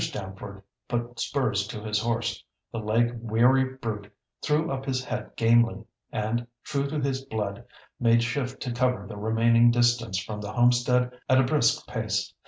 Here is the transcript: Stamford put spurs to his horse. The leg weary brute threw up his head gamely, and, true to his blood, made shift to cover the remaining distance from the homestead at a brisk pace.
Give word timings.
Stamford 0.01 0.63
put 0.87 1.19
spurs 1.19 1.67
to 1.67 1.79
his 1.83 1.99
horse. 1.99 2.43
The 2.71 2.79
leg 2.79 3.19
weary 3.21 3.75
brute 3.75 4.11
threw 4.41 4.71
up 4.71 4.83
his 4.83 5.05
head 5.05 5.29
gamely, 5.35 5.85
and, 6.11 6.47
true 6.63 6.87
to 6.89 6.99
his 6.99 7.23
blood, 7.25 7.63
made 7.99 8.23
shift 8.23 8.63
to 8.63 8.71
cover 8.71 9.05
the 9.05 9.17
remaining 9.17 9.69
distance 9.69 10.17
from 10.17 10.41
the 10.41 10.53
homestead 10.53 11.11
at 11.29 11.37
a 11.39 11.43
brisk 11.43 11.85
pace. 11.85 12.33